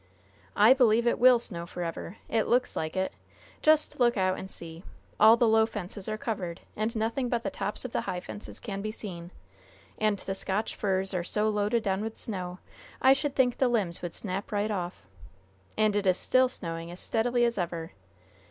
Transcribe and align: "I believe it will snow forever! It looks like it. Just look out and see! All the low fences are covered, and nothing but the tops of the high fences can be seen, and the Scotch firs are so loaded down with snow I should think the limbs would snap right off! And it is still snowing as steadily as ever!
"I 0.55 0.73
believe 0.73 1.05
it 1.05 1.19
will 1.19 1.37
snow 1.37 1.67
forever! 1.67 2.17
It 2.27 2.47
looks 2.47 2.75
like 2.75 2.97
it. 2.97 3.13
Just 3.61 3.99
look 3.99 4.17
out 4.17 4.39
and 4.39 4.49
see! 4.49 4.83
All 5.19 5.37
the 5.37 5.47
low 5.47 5.67
fences 5.67 6.09
are 6.09 6.17
covered, 6.17 6.61
and 6.75 6.95
nothing 6.95 7.29
but 7.29 7.43
the 7.43 7.51
tops 7.51 7.85
of 7.85 7.91
the 7.91 8.01
high 8.01 8.19
fences 8.19 8.59
can 8.59 8.81
be 8.81 8.91
seen, 8.91 9.29
and 9.99 10.17
the 10.17 10.33
Scotch 10.33 10.75
firs 10.75 11.13
are 11.13 11.23
so 11.23 11.49
loaded 11.49 11.83
down 11.83 12.01
with 12.01 12.17
snow 12.17 12.57
I 12.99 13.13
should 13.13 13.35
think 13.35 13.57
the 13.59 13.67
limbs 13.67 14.01
would 14.01 14.15
snap 14.15 14.51
right 14.51 14.71
off! 14.71 15.03
And 15.77 15.95
it 15.95 16.07
is 16.07 16.17
still 16.17 16.49
snowing 16.49 16.89
as 16.89 16.99
steadily 16.99 17.45
as 17.45 17.59
ever! 17.59 17.91